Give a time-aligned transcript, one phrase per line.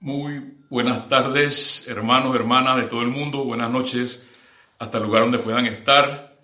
[0.00, 3.42] Muy buenas tardes, hermanos, hermanas de todo el mundo.
[3.42, 4.24] Buenas noches
[4.78, 6.36] hasta el lugar donde puedan estar.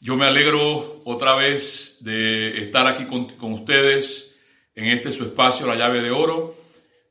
[0.00, 4.34] Yo me alegro otra vez de estar aquí con, ustedes
[4.74, 6.56] en este su espacio, La llave de oro.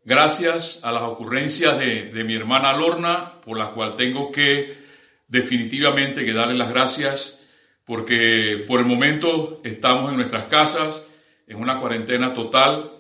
[0.04, 4.76] Gracias a las ocurrencias de, de mi hermana Lorna, por la cual tengo que
[5.28, 7.40] definitivamente que darle las gracias,
[7.86, 11.06] porque por el momento estamos en nuestras casas,
[11.46, 12.94] en una cuarentena total,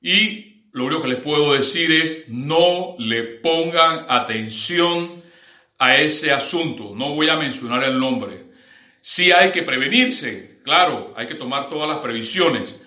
[0.00, 0.47] y
[0.78, 5.22] lo único que les puedo decir es no le pongan atención
[5.76, 6.94] a ese asunto.
[6.94, 8.44] No voy a mencionar el nombre.
[9.02, 12.80] Sí hay que prevenirse, claro, hay que tomar todas las previsiones.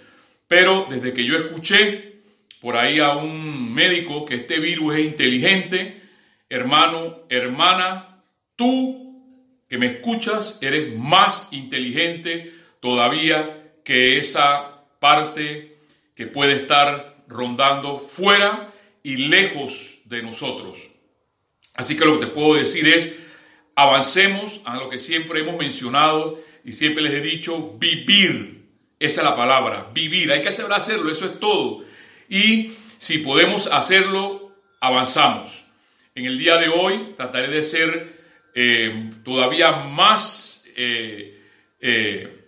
[0.47, 2.21] Pero desde que yo escuché
[2.61, 6.01] por ahí a un médico que este virus es inteligente,
[6.49, 8.21] hermano, hermana,
[8.55, 9.25] tú
[9.67, 15.75] que me escuchas eres más inteligente todavía que esa parte
[16.15, 18.71] que puede estar rondando fuera
[19.03, 20.77] y lejos de nosotros.
[21.73, 23.17] Así que lo que te puedo decir es,
[23.75, 28.61] avancemos a lo que siempre hemos mencionado y siempre les he dicho, vivir.
[28.99, 30.31] Esa es la palabra, vivir.
[30.31, 31.83] Hay que saber hacerlo, eso es todo.
[32.29, 35.65] Y si podemos hacerlo, avanzamos.
[36.13, 38.19] En el día de hoy trataré de ser
[38.53, 41.41] eh, todavía más, eh,
[41.79, 42.45] eh,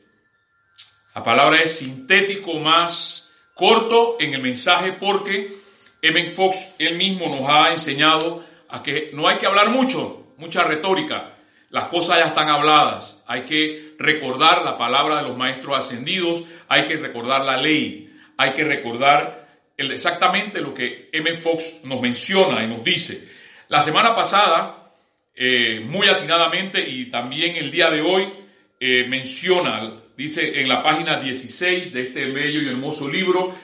[1.16, 3.23] la palabra es sintético, más
[3.56, 5.56] corto en el mensaje porque
[6.02, 10.64] Evan Fox él mismo nos ha enseñado a que no hay que hablar mucho, mucha
[10.64, 11.36] retórica.
[11.70, 13.24] Las cosas ya están habladas.
[13.26, 18.52] Hay que recordar la palabra de los maestros ascendidos, hay que recordar la ley, hay
[18.52, 21.38] que recordar exactamente lo que M.
[21.42, 23.28] Fox nos menciona y nos dice.
[23.70, 24.92] La semana pasada,
[25.36, 28.32] eh, muy atinadamente, y también el día de hoy,
[28.80, 33.56] eh, menciona dice en la página 16 de este bello y hermoso libro,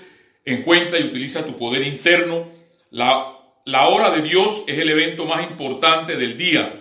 [0.45, 2.47] encuentra y utiliza tu poder interno.
[2.91, 6.73] La, la hora de Dios es el evento más importante del día.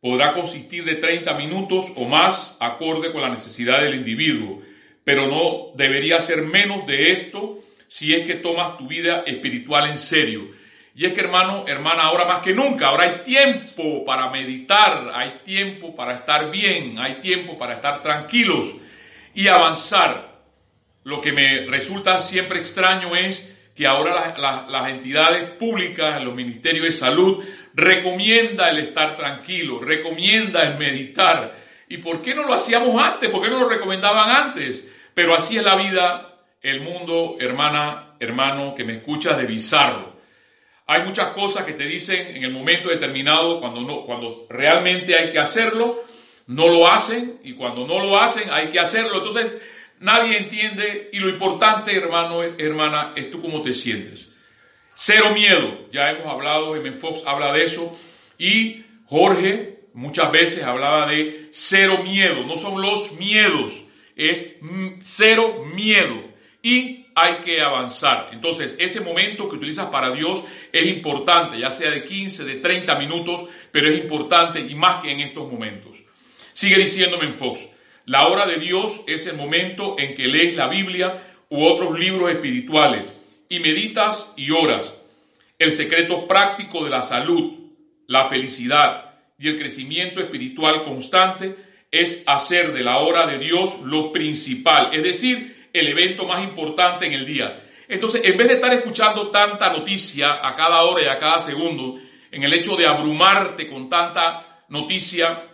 [0.00, 4.62] Podrá consistir de 30 minutos o más acorde con la necesidad del individuo,
[5.04, 7.58] pero no debería ser menos de esto
[7.88, 10.48] si es que tomas tu vida espiritual en serio.
[10.94, 15.40] Y es que hermano, hermana, ahora más que nunca, ahora hay tiempo para meditar, hay
[15.44, 18.76] tiempo para estar bien, hay tiempo para estar tranquilos
[19.34, 20.30] y avanzar.
[21.04, 24.36] Lo que me resulta siempre extraño es que ahora
[24.68, 27.42] las, entidades públicas, los ministerios de salud,
[27.72, 31.56] recomienda el estar tranquilo, recomienda el meditar.
[31.88, 33.30] ¿Y por qué no lo hacíamos antes?
[33.30, 34.86] ¿Por qué no lo recomendaban antes?
[35.14, 40.20] Pero así es la vida, el mundo, hermana, hermano, que me escucha de bizarro.
[40.86, 45.32] Hay muchas cosas que te dicen en el momento determinado, cuando, no, cuando realmente hay
[45.32, 46.04] que hacerlo,
[46.50, 49.18] no lo hacen y cuando no lo hacen hay que hacerlo.
[49.18, 49.52] Entonces
[50.00, 54.32] nadie entiende y lo importante, hermano, hermana, es tú cómo te sientes.
[54.96, 56.92] Cero miedo, ya hemos hablado, M.
[56.92, 57.96] Fox habla de eso
[58.36, 63.84] y Jorge muchas veces hablaba de cero miedo, no son los miedos,
[64.16, 64.56] es
[65.02, 66.16] cero miedo
[66.62, 68.30] y hay que avanzar.
[68.32, 72.96] Entonces, ese momento que utilizas para Dios es importante, ya sea de 15, de 30
[72.96, 76.09] minutos, pero es importante y más que en estos momentos.
[76.52, 77.68] Sigue diciéndome en Fox,
[78.06, 82.30] la hora de Dios es el momento en que lees la Biblia u otros libros
[82.30, 83.04] espirituales
[83.48, 84.92] y meditas y oras.
[85.58, 87.52] El secreto práctico de la salud,
[88.06, 91.56] la felicidad y el crecimiento espiritual constante
[91.90, 97.06] es hacer de la hora de Dios lo principal, es decir, el evento más importante
[97.06, 97.62] en el día.
[97.88, 101.98] Entonces, en vez de estar escuchando tanta noticia a cada hora y a cada segundo,
[102.30, 105.49] en el hecho de abrumarte con tanta noticia,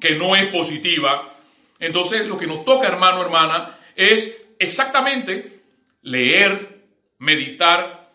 [0.00, 1.34] que no es positiva.
[1.78, 5.60] Entonces lo que nos toca, hermano, hermana, es exactamente
[6.02, 6.82] leer,
[7.18, 8.10] meditar,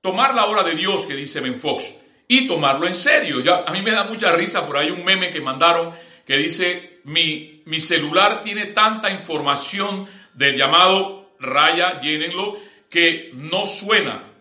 [0.00, 1.94] tomar la hora de Dios que dice Ben Fox
[2.28, 3.40] y tomarlo en serio.
[3.40, 5.94] Ya, a mí me da mucha risa por ahí un meme que mandaron
[6.26, 12.58] que dice, mi, mi celular tiene tanta información del llamado raya, llénenlo,
[12.90, 14.32] que no suena,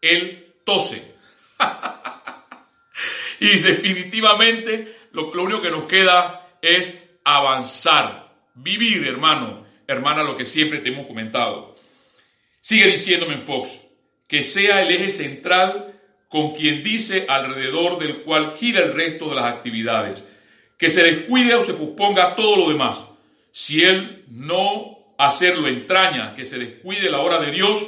[0.00, 1.14] él tose.
[3.40, 10.44] y definitivamente lo, lo único que nos queda es avanzar, vivir, hermano, hermana, lo que
[10.44, 11.76] siempre te hemos comentado.
[12.60, 13.80] Sigue diciéndome en Fox,
[14.28, 15.98] que sea el eje central
[16.28, 20.24] con quien dice alrededor del cual gira el resto de las actividades,
[20.78, 23.00] que se descuide o se posponga todo lo demás.
[23.52, 27.84] Si él no hacerlo entraña que se descuide la hora de Dios,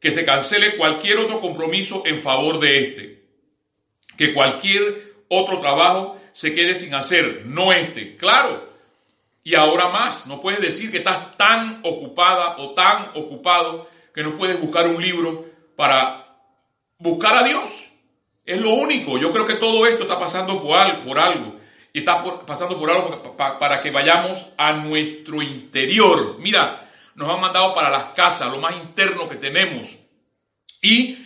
[0.00, 3.24] que se cancele cualquier otro compromiso en favor de éste,
[4.16, 8.16] que cualquier otro trabajo se quede sin hacer, no este.
[8.16, 8.70] Claro.
[9.44, 14.36] Y ahora más, no puedes decir que estás tan ocupada o tan ocupado que no
[14.36, 15.46] puedes buscar un libro
[15.76, 16.36] para
[16.98, 17.92] buscar a Dios.
[18.44, 19.18] Es lo único.
[19.18, 21.56] Yo creo que todo esto está pasando por algo.
[21.92, 23.14] Y está pasando por algo
[23.58, 26.36] para que vayamos a nuestro interior.
[26.38, 29.98] Mira, nos han mandado para las casas, lo más interno que tenemos.
[30.80, 31.18] Y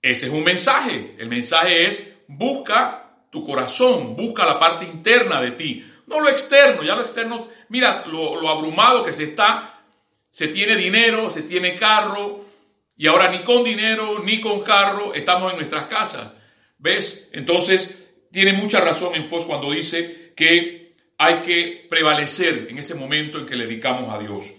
[0.00, 1.16] ese es un mensaje.
[1.18, 3.05] El mensaje es busca
[3.36, 8.04] tu corazón, busca la parte interna de ti, no lo externo, ya lo externo, mira
[8.06, 9.82] lo, abrumado que se está,
[10.30, 12.46] se tiene dinero, se tiene carro,
[12.96, 16.32] y ahora ni con dinero ni con carro estamos en nuestras casas.
[16.78, 17.28] ¿Ves?
[17.32, 23.38] Entonces, tiene mucha razón en Fox cuando dice que hay que prevalecer en ese momento
[23.38, 24.50] en que le dedicamos a Dios.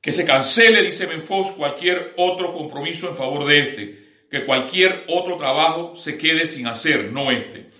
[0.00, 4.04] Que se cancele, dice Menfos, cualquier otro compromiso en favor de este.
[4.28, 7.73] Que cualquier otro trabajo se quede sin hacer, no este.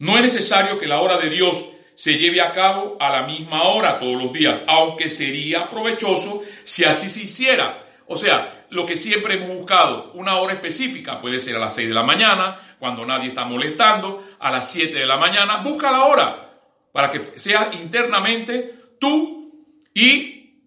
[0.00, 1.62] No es necesario que la hora de Dios
[1.94, 6.84] se lleve a cabo a la misma hora todos los días, aunque sería provechoso si
[6.84, 7.86] así se hiciera.
[8.06, 11.88] O sea, lo que siempre hemos buscado, una hora específica, puede ser a las 6
[11.88, 16.04] de la mañana, cuando nadie está molestando, a las 7 de la mañana, busca la
[16.04, 16.50] hora
[16.92, 20.64] para que sea internamente tú y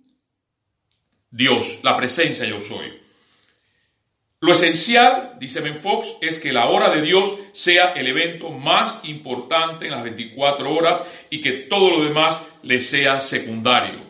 [1.31, 3.02] Dios, la presencia yo soy.
[4.43, 9.85] Lo esencial, dice Fox, es que la hora de Dios sea el evento más importante
[9.85, 10.99] en las 24 horas
[11.29, 14.01] y que todo lo demás le sea secundario.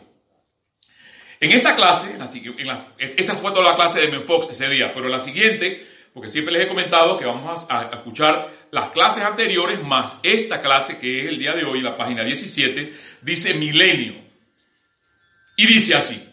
[1.38, 5.12] En esta clase, en esa fue toda la clase de Menfox ese día, pero en
[5.12, 9.84] la siguiente, porque siempre les he comentado que vamos a, a, escuchar las clases anteriores
[9.84, 12.92] más esta clase que es el día de hoy, la página 17,
[13.22, 14.14] dice milenio.
[15.56, 16.28] Y dice así,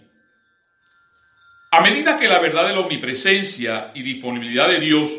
[1.71, 5.11] a medida que la verdad de la omnipresencia y disponibilidad de Dios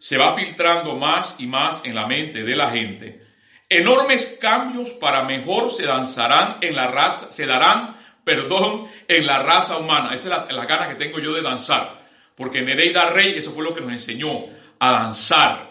[0.00, 3.22] se va filtrando más y más en la mente de la gente,
[3.68, 9.78] enormes cambios para mejor se danzarán en la raza, se darán perdón en la raza
[9.78, 10.14] humana.
[10.14, 12.00] Esa es la, gana que tengo yo de danzar.
[12.34, 14.46] Porque Nereida Rey, eso fue lo que nos enseñó,
[14.78, 15.70] a danzar.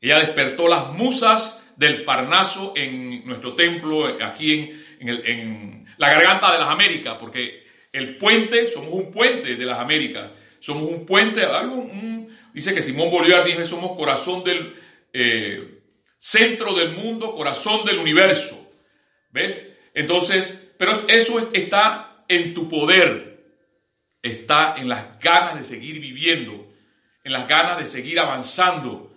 [0.00, 6.68] Ella despertó las musas del Parnaso en nuestro templo, aquí en, la garganta de las
[6.68, 7.61] Américas, porque
[7.92, 10.30] el puente, somos un puente de las Américas,
[10.60, 11.86] somos un puente, algo,
[12.54, 14.74] dice que Simón Bolívar dijo, somos corazón del
[15.12, 15.82] eh,
[16.18, 18.58] centro del mundo, corazón del universo.
[19.30, 19.62] ¿Ves?
[19.94, 23.44] Entonces, pero eso está en tu poder,
[24.22, 26.72] está en las ganas de seguir viviendo,
[27.24, 29.14] en las ganas de seguir avanzando.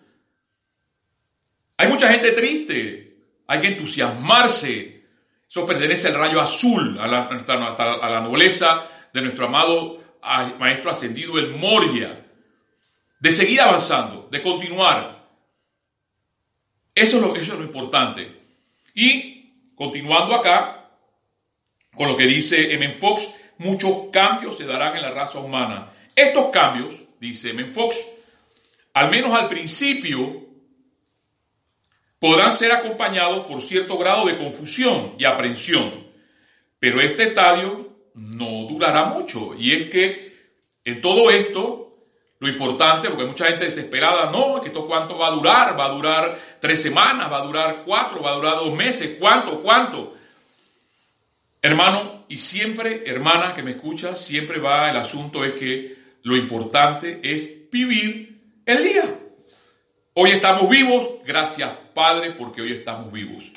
[1.77, 3.17] Hay mucha gente triste,
[3.47, 4.94] hay que entusiasmarse.
[5.47, 10.01] Eso pertenece al rayo azul, a la, nobleza de nuestro amado
[10.59, 12.25] Maestro Ascendido, el Moria.
[13.19, 15.27] De seguir avanzando, de continuar.
[16.93, 18.41] Eso es lo, eso es lo importante.
[18.93, 20.89] Y continuando acá,
[21.95, 22.97] con lo que dice M.
[22.99, 25.91] Fox, muchos cambios se darán en la raza humana.
[26.15, 27.73] Estos cambios, dice M.
[27.73, 27.97] Fox,
[28.93, 30.44] al menos al principio,
[32.25, 36.07] podrán ser acompañados por cierto grado de confusión y aprensión.
[36.79, 39.53] Pero este estadio no durará mucho.
[39.55, 40.35] Y es que
[40.83, 41.99] en todo esto,
[42.39, 45.85] lo importante, porque hay mucha gente desesperada, no, que esto cuánto va a durar, va
[45.85, 50.15] a durar tres semanas, va a durar cuatro, va a durar dos meses, cuánto, cuánto.
[51.61, 57.19] Hermano, y siempre, hermana que me escucha, siempre va el asunto es que lo importante
[57.21, 59.14] es vivir el día.
[60.17, 63.51] Hoy estamos vivos, gracias Padre, porque hoy estamos vivos.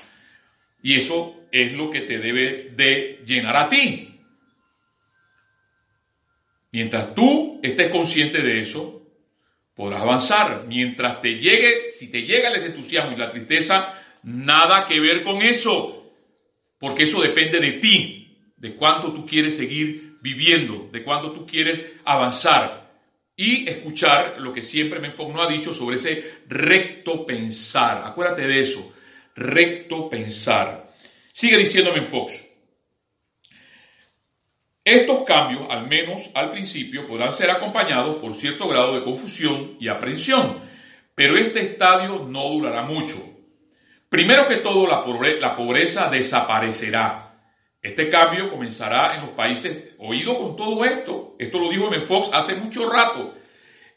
[0.82, 4.20] Y eso es lo que te debe de llenar a ti.
[6.72, 9.06] Mientras tú estés consciente de eso,
[9.76, 10.64] podrás avanzar.
[10.66, 15.40] Mientras te llegue, si te llega el desentusiasmo y la tristeza, nada que ver con
[15.42, 15.94] eso
[16.80, 21.80] porque eso depende de ti, de cuánto tú quieres seguir viviendo, de cuánto tú quieres
[22.04, 22.87] avanzar
[23.40, 28.02] y escuchar lo que siempre no ha dicho sobre ese recto pensar.
[28.04, 28.92] Acuérdate de eso,
[29.36, 30.92] recto pensar.
[31.32, 32.46] Sigue diciéndome Fox.
[34.84, 39.86] Estos cambios, al menos al principio, podrán ser acompañados por cierto grado de confusión y
[39.86, 40.58] aprensión,
[41.14, 43.24] pero este estadio no durará mucho.
[44.08, 47.27] Primero que todo, la pobreza, desaparecerá.
[47.82, 52.30] Este cambio comenzará en los países, oído con todo esto, esto lo dijo Ben Fox
[52.32, 53.34] hace mucho rato,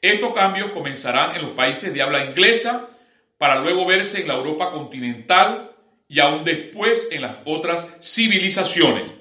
[0.02, 2.90] estos cambios comenzarán en los países de habla inglesa
[3.38, 5.72] para luego verse en la Europa continental
[6.08, 9.12] y aún después en las otras civilizaciones.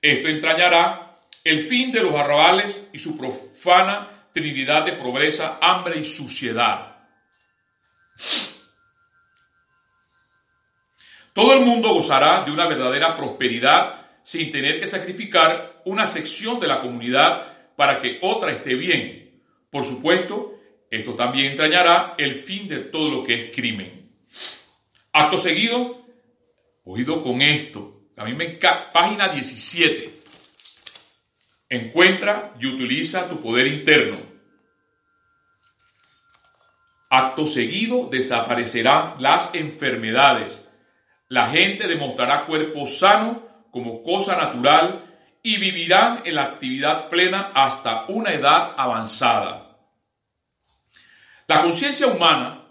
[0.00, 6.04] Esto entrañará el fin de los arrabales y su profana trinidad de pobreza, hambre y
[6.04, 6.96] suciedad.
[11.34, 16.68] Todo el mundo gozará de una verdadera prosperidad sin tener que sacrificar una sección de
[16.68, 19.42] la comunidad para que otra esté bien.
[19.68, 24.12] Por supuesto, esto también entrañará el fin de todo lo que es crimen.
[25.12, 26.06] Acto seguido,
[26.84, 28.02] oído con esto.
[28.16, 30.10] A mí me encanta, página 17.
[31.68, 34.18] Encuentra y utiliza tu poder interno.
[37.10, 40.63] Acto seguido desaparecerán las enfermedades.
[41.28, 45.04] La gente demostrará cuerpo sano como cosa natural
[45.42, 49.78] y vivirán en la actividad plena hasta una edad avanzada.
[51.46, 52.66] La conciencia humana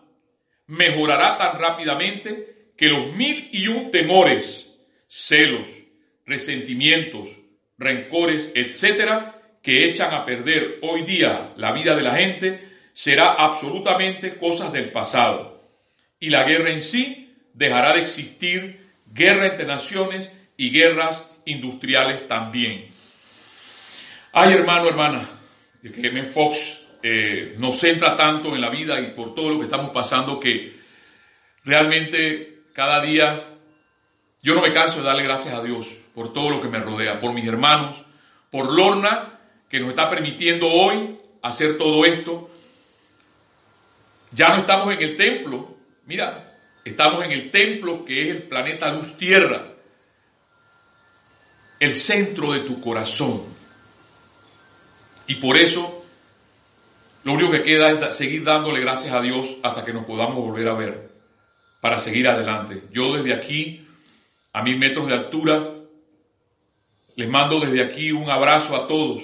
[0.68, 4.76] mejorará tan rápidamente que los mil y un temores,
[5.08, 5.68] celos,
[6.26, 7.30] resentimientos,
[7.78, 14.38] rencores, etcétera, que echan a perder hoy día la vida de la gente, será absolutamente
[14.38, 15.62] cosas del pasado.
[16.20, 17.23] Y la guerra en sí
[17.54, 22.88] dejará de existir, guerra entre naciones y guerras industriales también.
[24.32, 25.30] Ay, hermano, hermana,
[25.82, 26.24] que M.
[26.26, 30.40] Fox eh, nos centra tanto en la vida y por todo lo que estamos pasando
[30.40, 30.74] que
[31.64, 33.44] realmente cada día
[34.42, 37.20] yo no me canso de darle gracias a Dios por todo lo que me rodea,
[37.20, 38.04] por mis hermanos,
[38.52, 42.50] por Lorna, que nos está permitiendo hoy hacer todo esto.
[44.32, 46.53] Ya no estamos en el templo, mira,
[46.86, 49.74] estamos en el templo que es el planeta Luz Tierra
[51.84, 53.44] el centro de tu corazón.
[55.28, 56.06] Y por eso,
[57.26, 60.70] lo único que queda es seguir dándole gracias a Dios hasta que nos podamos volver
[60.70, 61.12] a ver,
[61.82, 62.84] para seguir adelante.
[62.92, 63.86] Yo desde aquí,
[64.54, 65.74] a mil metros de altura,
[67.18, 69.22] les mando desde aquí un abrazo a todos.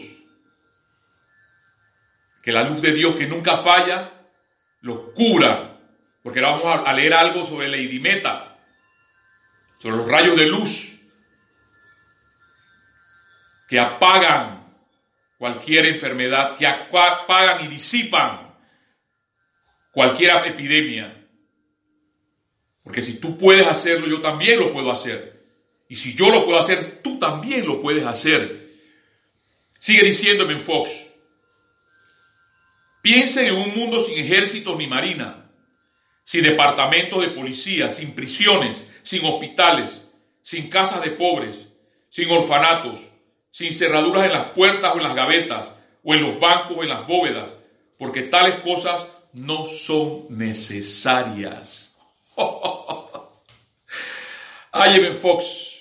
[2.43, 4.11] Que la luz de Dios que nunca falla,
[4.81, 5.68] los cura.
[6.29, 8.55] Porque ahora vamos a leer algo sobre Lady Meta,
[9.79, 10.99] sobre los rayos de luz
[13.67, 14.75] que apagan
[15.39, 18.55] cualquier enfermedad, que apagan y disipan
[19.89, 21.27] cualquier epidemia.
[22.83, 25.47] Porque si tú puedes hacerlo, yo también lo puedo hacer.
[25.87, 28.69] Y si yo lo puedo hacer, tú también lo puedes hacer.
[29.79, 30.91] Sigue diciéndome en Fox.
[33.01, 35.48] Piensen en un mundo sin ejércitos ni marina,
[36.29, 40.05] sin departamentos de policía, sin prisiones, sin hospitales,
[40.43, 41.67] sin casas de pobres,
[42.07, 42.99] sin orfanatos,
[43.49, 45.71] sin cerraduras en las puertas o en las gavetas,
[46.03, 47.49] o en los bancos o en las bóvedas,
[47.97, 51.97] porque tales cosas no son necesarias.
[54.71, 55.79] Ay, Evan Fox,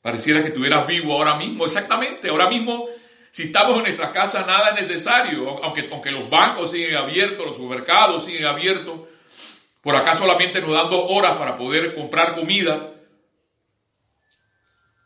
[0.00, 2.86] pareciera que estuvieras vivo ahora mismo, exactamente, ahora mismo,
[3.32, 7.56] si estamos en nuestra casa, nada es necesario, aunque, aunque los bancos siguen abiertos, los
[7.56, 9.00] supermercados siguen abiertos,
[9.84, 12.94] por acá solamente nos dan dos horas para poder comprar comida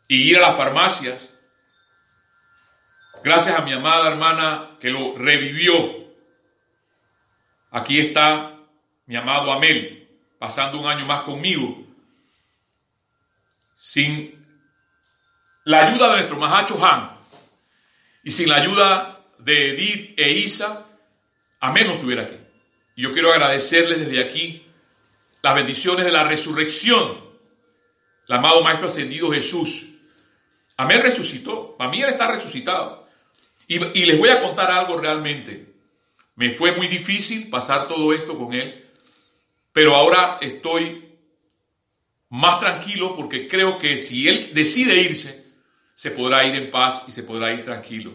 [0.07, 1.29] y ir a las farmacias.
[3.21, 5.75] Gracias a mi amada hermana que lo revivió.
[7.71, 8.57] Aquí está
[9.05, 10.07] mi amado Amel,
[10.39, 11.85] pasando un año más conmigo.
[13.75, 14.33] Sin
[15.65, 17.11] la ayuda de nuestro Mahacho Han
[18.23, 20.85] y sin la ayuda de Edith e Isa,
[21.59, 22.37] Amel no estuviera aquí.
[22.95, 24.65] Y yo quiero agradecerles desde aquí
[25.41, 27.29] las bendiciones de la resurrección.
[28.27, 29.95] El amado Maestro Ascendido Jesús.
[30.77, 31.75] Amel resucitó.
[31.77, 33.07] Para mí está resucitado.
[33.67, 35.73] Y, les voy a contar algo realmente.
[36.35, 38.89] Me fue muy difícil pasar todo esto con él,
[39.71, 41.17] pero ahora estoy
[42.29, 45.45] más tranquilo porque creo que si él decide irse,
[45.93, 48.13] se podrá ir en paz y se podrá ir tranquilo.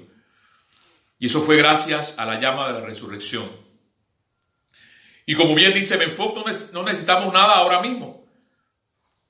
[1.19, 3.49] Y eso fue gracias a la llama de la resurrección.
[5.27, 6.37] Y como bien dice Benfoc,
[6.73, 8.25] no necesitamos nada ahora mismo.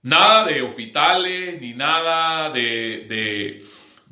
[0.02, 3.06] Nada de hospitales, ni nada de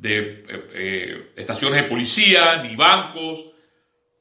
[0.03, 3.53] eh, eh, estaciones de policía, ni bancos,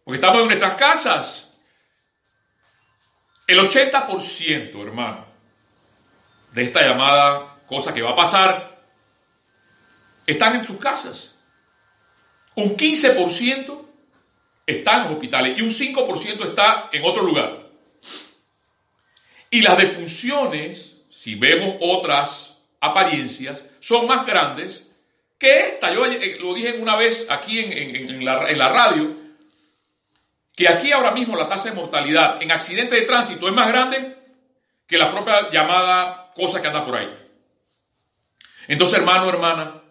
[0.05, 1.49] porque estamos en nuestras casas.
[3.47, 5.27] El 80%, hermano,
[6.53, 8.83] de esta llamada cosa que va a pasar,
[10.27, 11.37] están en sus casas.
[12.55, 13.92] Un 15%
[14.67, 17.63] está en los hospitales y un 5% está en otro lugar.
[19.51, 24.89] Y las defunciones, si vemos otras apariencias, son más grandes
[25.39, 29.17] que esta, yo eh, lo dije una vez aquí en, la, en la radio,
[30.55, 34.17] que aquí ahora mismo la tasa de mortalidad en accidentes de tránsito es más grande
[34.87, 37.09] que la propia llamada cosa que anda por ahí.
[38.69, 39.83] Entonces, hermano, hermana,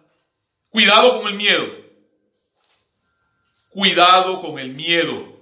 [0.70, 1.81] cuidado con el miedo.
[3.72, 5.40] Cuidado con el miedo.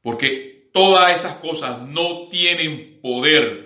[0.00, 3.62] Porque todas esas cosas no tienen poder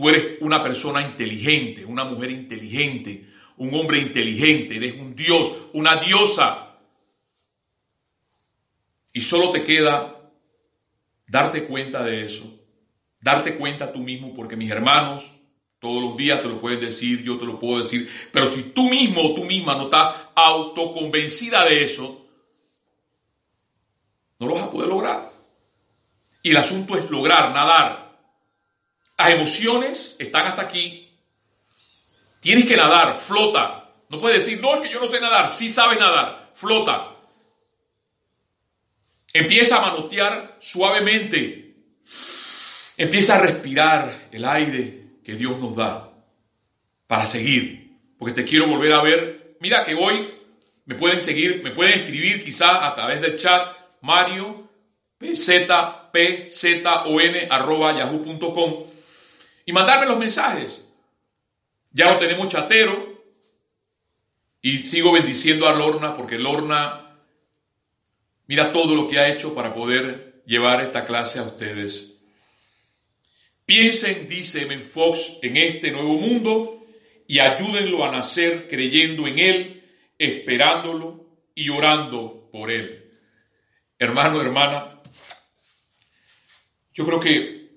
[0.00, 3.28] Tú eres una persona inteligente, una mujer inteligente,
[3.58, 6.78] un hombre inteligente, eres un dios, una diosa.
[9.12, 10.16] Y solo te queda
[11.26, 12.50] darte cuenta de eso,
[13.20, 15.34] darte cuenta tú mismo, porque mis hermanos
[15.80, 18.88] todos los días te lo pueden decir, yo te lo puedo decir, pero si tú
[18.88, 22.26] mismo o tú misma no estás autoconvencida de eso,
[24.38, 25.26] no lo vas a poder lograr.
[26.42, 28.18] Y el asunto es lograr, nadar.
[29.18, 31.10] Las emociones están hasta aquí.
[32.40, 33.90] Tienes que nadar, flota.
[34.08, 35.50] No puedes decir, no, es que yo no sé nadar.
[35.50, 37.16] Sí sabes nadar, flota.
[39.32, 41.76] Empieza a manotear suavemente.
[42.96, 46.10] Empieza a respirar el aire que Dios nos da
[47.06, 47.98] para seguir.
[48.18, 49.39] Porque te quiero volver a ver.
[49.60, 50.34] Mira que hoy
[50.86, 54.68] me pueden seguir, me pueden escribir quizás a través del chat Mario
[57.98, 58.86] yahoo.com
[59.66, 60.82] y mandarme los mensajes.
[61.92, 63.22] Ya lo tenemos chatero
[64.62, 67.18] y sigo bendiciendo a Lorna porque Lorna
[68.46, 72.14] mira todo lo que ha hecho para poder llevar esta clase a ustedes.
[73.66, 76.79] Piensen, dice Men Fox, en este nuevo mundo
[77.30, 79.84] y ayúdenlo a nacer creyendo en Él,
[80.18, 83.08] esperándolo y orando por Él.
[84.00, 85.00] Hermano, hermana,
[86.92, 87.70] yo creo que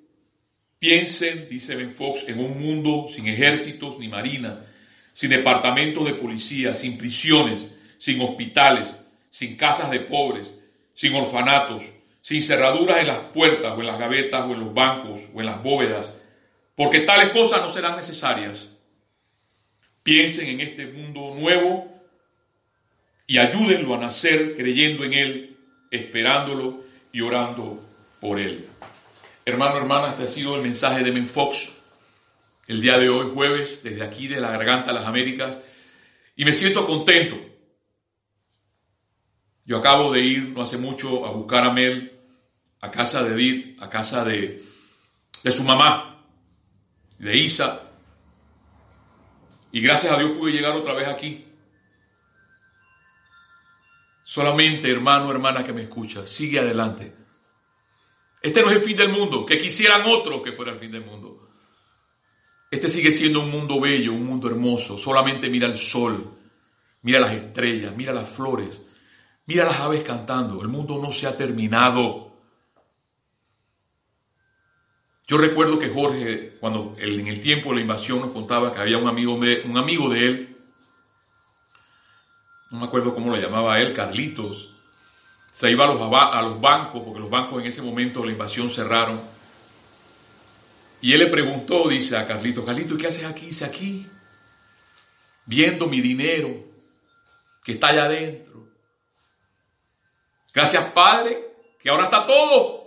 [0.79, 4.65] piensen, dice Ben Fox, en un mundo sin ejércitos ni marina,
[5.13, 7.69] sin departamentos de policía, sin prisiones,
[7.99, 8.97] sin hospitales,
[9.29, 10.51] sin casas de pobres,
[10.95, 11.83] sin orfanatos,
[12.23, 15.45] sin cerraduras en las puertas o en las gavetas o en los bancos o en
[15.45, 16.11] las bóvedas,
[16.73, 18.72] porque tales cosas no serán necesarias.
[20.03, 21.89] Piensen en este mundo nuevo
[23.25, 25.57] y ayúdenlo a nacer creyendo en Él,
[25.89, 27.81] esperándolo y orando
[28.19, 28.67] por Él.
[29.45, 31.73] Hermano, hermana, este ha sido el mensaje de Menfox
[32.67, 35.57] el día de hoy, jueves, desde aquí de la Garganta a las Américas,
[36.35, 37.37] y me siento contento.
[39.65, 42.13] Yo acabo de ir no hace mucho a buscar a Mel
[42.83, 44.61] a casa de Edith, a casa de,
[45.41, 46.21] de su mamá,
[47.17, 47.92] de Isa,
[49.73, 51.45] y gracias a Dios pude llegar otra vez aquí.
[54.23, 57.11] Solamente, hermano, hermana que me escucha, sigue adelante.
[58.39, 61.03] Este no es el fin del mundo, que quisieran otros que fuera el fin del
[61.03, 61.49] mundo.
[62.69, 64.95] Este sigue siendo un mundo bello, un mundo hermoso.
[64.95, 66.31] Solamente mira el sol,
[67.01, 68.79] mira las estrellas, mira las flores,
[69.47, 70.61] mira las aves cantando.
[70.61, 72.22] El mundo no se ha terminado.
[75.33, 78.99] Yo recuerdo que Jorge, cuando en el tiempo de la invasión nos contaba que había
[78.99, 80.57] un amigo de, un amigo de él,
[82.69, 84.75] no me acuerdo cómo lo llamaba él, Carlitos,
[85.51, 89.19] se iba a los, bancos, porque los bancos en ese momento de la invasión cerraron.
[91.01, 93.47] Y él le preguntó, dice a Carlito, Carlito, ¿qué haces aquí?
[93.47, 94.07] Dice, aquí,
[95.47, 96.63] viendo mi dinero
[97.63, 98.67] que está allá adentro.
[100.53, 102.82] Gracias, Padre, que ahora está todo.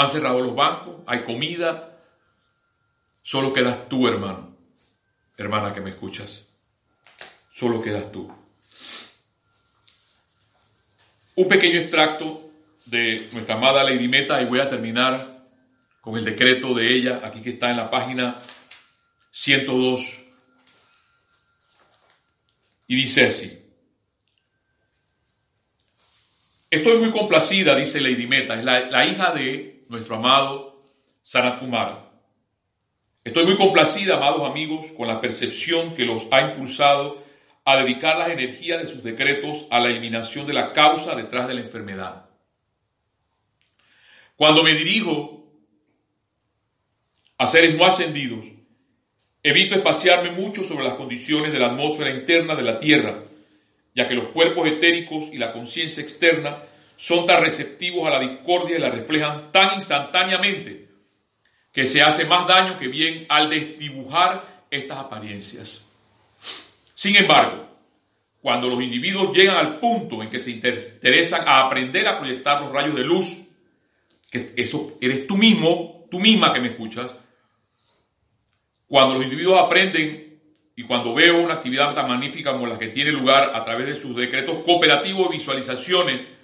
[0.00, 1.98] Han cerrado los bancos, hay comida.
[3.22, 4.56] Solo quedas tú, hermano,
[5.36, 6.46] hermana que me escuchas.
[7.50, 8.32] Solo quedas tú
[11.38, 12.50] un pequeño extracto
[12.86, 15.46] de nuestra amada Lady Meta y voy a terminar
[16.00, 18.36] con el decreto de ella, aquí que está en la página
[19.30, 20.00] 102.
[22.88, 23.64] Y dice así.
[26.70, 30.82] Estoy muy complacida, dice Lady Meta, es la hija de nuestro amado
[31.22, 32.10] Sanat Kumar.
[33.24, 37.22] Estoy muy complacida, amados amigos, con la percepción que los ha impulsado
[37.64, 41.54] a dedicar las energías de sus decretos a la eliminación de la causa detrás de
[41.54, 42.26] la enfermedad.
[44.36, 45.52] Cuando me dirijo
[47.36, 48.46] a seres no ascendidos,
[49.42, 53.24] evito espaciarme mucho sobre las condiciones de la atmósfera interna de la Tierra,
[53.94, 56.62] ya que los cuerpos etéricos y la conciencia externa
[56.98, 60.88] son tan receptivos a la discordia y la reflejan tan instantáneamente
[61.72, 65.84] que se hace más daño que bien al desdibujar estas apariencias.
[66.96, 67.68] Sin embargo,
[68.42, 72.72] cuando los individuos llegan al punto en que se interesan a aprender a proyectar los
[72.72, 73.46] rayos de luz,
[74.28, 77.14] que eso eres tú mismo, tú misma que me escuchas,
[78.88, 80.40] cuando los individuos aprenden
[80.74, 83.94] y cuando veo una actividad tan magnífica como la que tiene lugar a través de
[83.94, 86.37] sus decretos cooperativos de visualizaciones,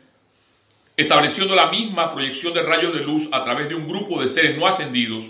[0.97, 4.57] estableciendo la misma proyección de rayos de luz a través de un grupo de seres
[4.57, 5.27] no ascendidos,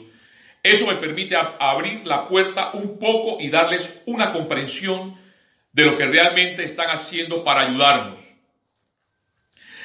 [0.62, 5.14] eso me permite abrir la puerta un poco y darles una comprensión
[5.72, 8.20] de lo que realmente están haciendo para ayudarnos.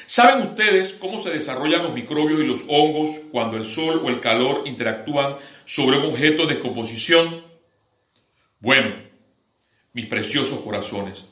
[0.06, 4.20] ¿Saben ustedes cómo se desarrollan los microbios y los hongos cuando el sol o el
[4.20, 7.44] calor interactúan sobre un objeto de descomposición?
[8.58, 8.94] Bueno,
[9.92, 11.28] mis preciosos corazones,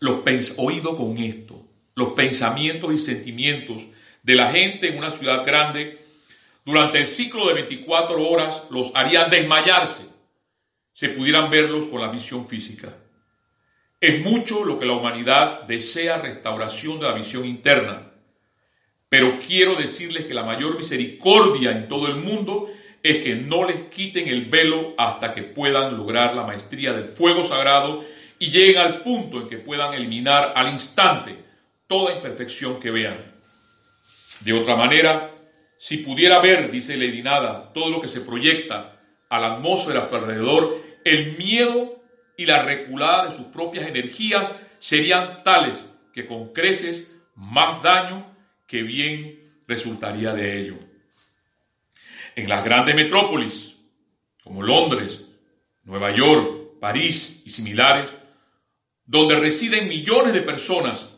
[0.00, 0.22] los
[0.58, 1.62] oído con esto.
[1.94, 3.86] Los pensamientos y sentimientos
[4.22, 5.98] de la gente en una ciudad grande,
[6.64, 10.06] durante el ciclo de 24 horas los harían desmayarse,
[10.92, 12.94] se pudieran verlos con la visión física.
[14.00, 18.10] Es mucho lo que la humanidad desea restauración de la visión interna,
[19.08, 22.70] pero quiero decirles que la mayor misericordia en todo el mundo
[23.02, 27.44] es que no les quiten el velo hasta que puedan lograr la maestría del fuego
[27.44, 28.02] sagrado
[28.38, 31.43] y lleguen al punto en que puedan eliminar al instante
[31.86, 33.34] toda imperfección que vean.
[34.40, 35.30] De otra manera,
[35.78, 40.82] si pudiera ver, dice Lady Nada, todo lo que se proyecta a la atmósfera alrededor,
[41.04, 42.02] el miedo
[42.36, 48.34] y la reculada de sus propias energías serían tales que con creces más daño
[48.66, 50.78] que bien resultaría de ello.
[52.36, 53.76] En las grandes metrópolis,
[54.42, 55.24] como Londres,
[55.84, 58.10] Nueva York, París y similares,
[59.06, 61.10] donde residen millones de personas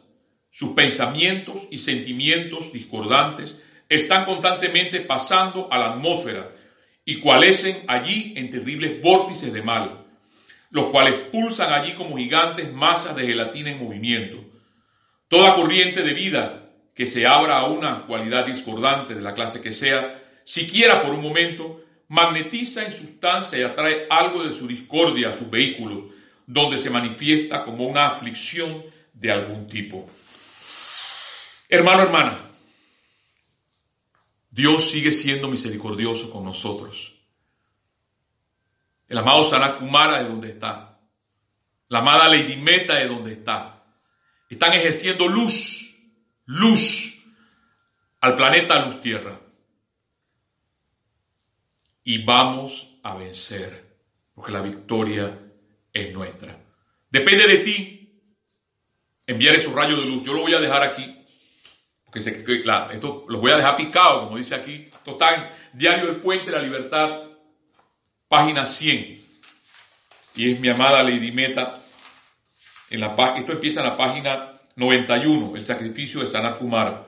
[0.56, 6.50] sus pensamientos y sentimientos discordantes están constantemente pasando a la atmósfera
[7.04, 10.06] y cualecen allí en terribles vórtices de mal,
[10.70, 14.42] los cuales pulsan allí como gigantes masas de gelatina en movimiento.
[15.28, 19.74] Toda corriente de vida que se abra a una cualidad discordante de la clase que
[19.74, 25.34] sea, siquiera por un momento, magnetiza en sustancia y atrae algo de su discordia a
[25.34, 26.04] sus vehículos,
[26.46, 30.08] donde se manifiesta como una aflicción de algún tipo.
[31.68, 32.38] Hermano, hermana,
[34.50, 37.12] Dios sigue siendo misericordioso con nosotros.
[39.08, 40.98] El amado Sanat Kumara de donde está.
[41.88, 43.84] La amada Lady Meta de donde está.
[44.48, 45.96] Están ejerciendo luz,
[46.46, 47.22] luz
[48.20, 49.40] al planeta Luz Tierra.
[52.04, 53.98] Y vamos a vencer,
[54.34, 55.38] porque la victoria
[55.92, 56.56] es nuestra.
[57.10, 58.22] Depende de ti
[59.26, 60.22] enviar esos rayos de luz.
[60.22, 61.15] Yo lo voy a dejar aquí
[62.18, 67.22] esto los voy a dejar picado, como dice aquí, total, Diario El Puente la Libertad,
[68.28, 69.24] página 100.
[70.36, 71.82] Y es mi amada Lady Meta.
[72.90, 77.06] En la, esto empieza en la página 91, el sacrificio de Sanat Kumar.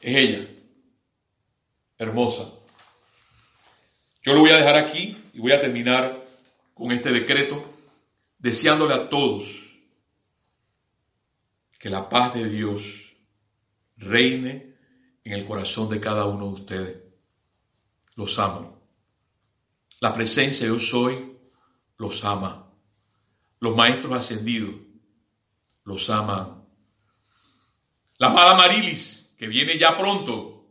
[0.00, 0.46] Es ella,
[1.98, 2.44] hermosa.
[4.22, 6.24] Yo lo voy a dejar aquí y voy a terminar
[6.74, 7.64] con este decreto,
[8.38, 9.70] deseándole a todos
[11.78, 13.09] que la paz de Dios
[14.00, 14.74] reine
[15.22, 17.02] en el corazón de cada uno de ustedes.
[18.16, 18.82] Los amo.
[20.00, 21.36] La presencia yo soy
[21.98, 22.72] los ama.
[23.60, 24.74] Los maestros ascendidos
[25.84, 26.64] los aman.
[28.18, 30.66] La amada Marilis, que viene ya pronto,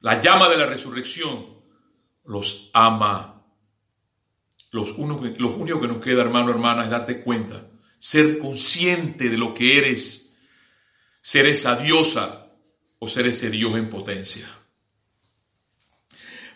[0.00, 1.62] la llama de la resurrección,
[2.24, 3.44] los ama.
[4.70, 9.36] Los únicos lo único que nos queda, hermano, hermana, es darte cuenta, ser consciente de
[9.36, 10.23] lo que eres
[11.24, 12.52] ser esa diosa
[12.98, 14.46] o ser ese Dios en potencia.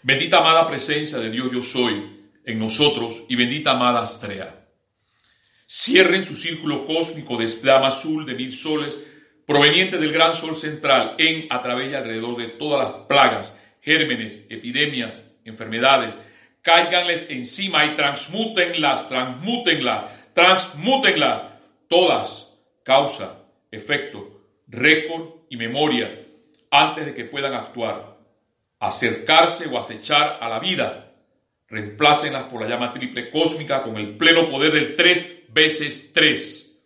[0.02, 4.68] Bendita amada presencia de Dios yo soy en nosotros y bendita amada Astrea.
[5.66, 8.98] Cierren su círculo cósmico de flama azul de mil soles
[9.46, 14.44] proveniente del gran sol central en, a través y alrededor de todas las plagas, gérmenes,
[14.50, 16.14] epidemias, enfermedades,
[16.60, 21.42] cáiganles encima y transmútenlas, transmútenlas, transmútenlas,
[21.88, 22.52] todas,
[22.84, 24.37] causa, efecto,
[24.68, 26.26] récord y memoria
[26.70, 28.18] antes de que puedan actuar,
[28.78, 31.12] acercarse o acechar a la vida.
[31.68, 36.76] Reemplácenlas por la llama triple cósmica con el pleno poder del tres veces tres.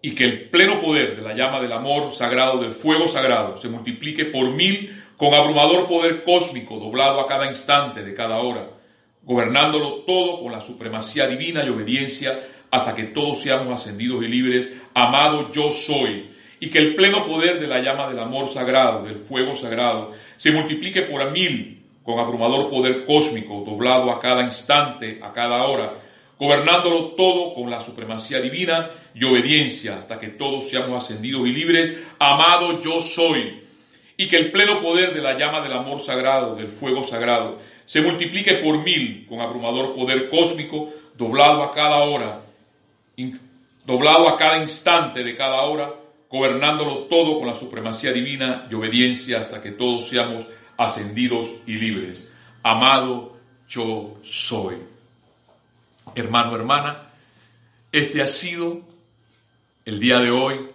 [0.00, 3.68] Y que el pleno poder de la llama del amor sagrado, del fuego sagrado, se
[3.68, 8.70] multiplique por mil con abrumador poder cósmico doblado a cada instante de cada hora,
[9.22, 14.72] gobernándolo todo con la supremacía divina y obediencia hasta que todos seamos ascendidos y libres,
[14.94, 19.18] amado yo soy, y que el pleno poder de la llama del amor sagrado, del
[19.18, 25.34] fuego sagrado, se multiplique por mil con abrumador poder cósmico, doblado a cada instante, a
[25.34, 25.92] cada hora,
[26.38, 32.02] gobernándolo todo con la supremacía divina y obediencia, hasta que todos seamos ascendidos y libres,
[32.18, 33.64] amado yo soy,
[34.16, 38.00] y que el pleno poder de la llama del amor sagrado, del fuego sagrado, se
[38.00, 42.40] multiplique por mil con abrumador poder cósmico, doblado a cada hora,
[43.84, 45.94] doblado a cada instante de cada hora,
[46.30, 50.46] gobernándolo todo con la supremacía divina y obediencia hasta que todos seamos
[50.76, 52.30] ascendidos y libres.
[52.62, 53.36] Amado,
[53.68, 54.76] yo soy.
[56.14, 56.96] Hermano, hermana,
[57.90, 58.80] este ha sido
[59.84, 60.68] el día de hoy,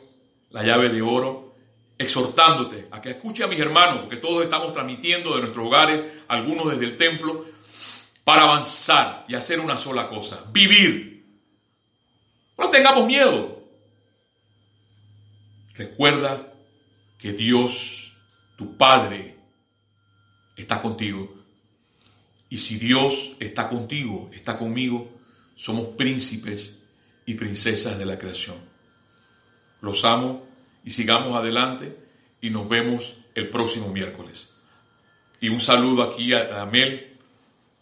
[0.52, 1.56] la llave de oro,
[1.98, 6.70] exhortándote a que escuche a mis hermanos, porque todos estamos transmitiendo de nuestros hogares, algunos
[6.70, 7.46] desde el templo,
[8.24, 11.17] para avanzar y hacer una sola cosa, vivir
[12.58, 13.64] no tengamos miedo.
[15.76, 16.54] Recuerda
[17.20, 18.18] que Dios,
[18.56, 19.36] tu Padre,
[20.56, 21.36] está contigo.
[22.50, 25.10] Y si Dios está contigo, está conmigo,
[25.56, 26.74] somos príncipes
[27.26, 28.58] y princesas de la creación.
[29.82, 30.48] Los amo
[30.84, 31.96] y sigamos adelante
[32.42, 34.54] y nos vemos el próximo miércoles.
[35.40, 37.18] Y un saludo aquí a, Mel.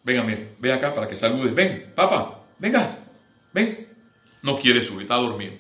[0.04, 1.54] Ven, Amel, ven acá para que saludes.
[1.56, 2.98] Ven, papá, venga,
[3.54, 3.85] ven.
[4.46, 5.54] No quiere subir, está dormido.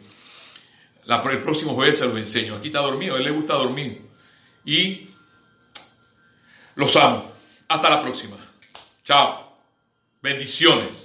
[1.07, 2.55] El próximo jueves se lo enseño.
[2.55, 3.99] Aquí está dormido, a él le gusta dormir.
[4.63, 5.09] Y
[6.75, 7.31] los amo.
[7.67, 8.37] Hasta la próxima.
[9.03, 9.57] Chao.
[10.21, 11.04] Bendiciones.